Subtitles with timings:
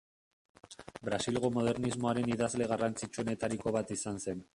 [1.09, 4.43] Brasilgo modernismoaren idazle garrantzitsuenetariko bat izan zen.